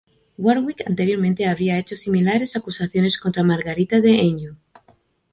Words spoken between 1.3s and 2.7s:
habría hecho similares